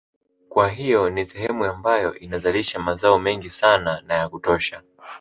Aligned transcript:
Kwa 0.49 0.69
hiyo 0.69 1.09
ni 1.09 1.25
sehemu 1.25 1.65
ambayo 1.65 2.19
inazalisha 2.19 2.79
mazao 2.79 3.19
mengi 3.19 3.49
sana 3.49 4.01
na 4.01 4.13
ya 4.13 4.29
kutosha 4.29 4.81